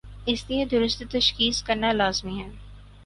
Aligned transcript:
اس 0.25 0.43
لئے 0.49 0.65
درست 0.65 1.03
تشخیص 1.11 1.61
کرنالازمی 1.63 2.41
ہے۔ 2.41 2.49